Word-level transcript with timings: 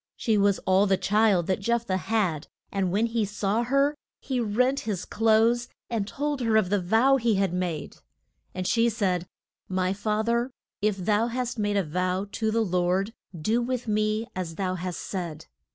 She 0.17 0.35
was 0.35 0.57
all 0.65 0.87
the 0.87 0.97
child 0.97 1.45
that 1.45 1.59
Jeph 1.59 1.83
thah 1.85 1.95
had, 1.95 2.47
and 2.71 2.91
when 2.91 3.05
he 3.05 3.23
saw 3.23 3.61
her 3.61 3.93
he 4.19 4.39
rent 4.39 4.79
his 4.79 5.05
clothes 5.05 5.67
and 5.91 6.07
told 6.07 6.41
her 6.41 6.57
of 6.57 6.71
the 6.71 6.81
vow 6.81 7.17
he 7.17 7.35
had 7.35 7.53
made. 7.53 7.97
And 8.55 8.65
she 8.65 8.89
said, 8.89 9.27
My 9.69 9.93
fath 9.93 10.27
er, 10.29 10.49
if 10.81 10.97
thou 10.97 11.27
hast 11.27 11.59
made 11.59 11.77
a 11.77 11.83
vow 11.83 12.25
to 12.31 12.49
the 12.49 12.65
Lord, 12.65 13.13
do 13.39 13.61
with 13.61 13.87
me 13.87 14.25
as 14.35 14.55
thou 14.55 14.73
hast 14.73 15.01
said. 15.01 15.45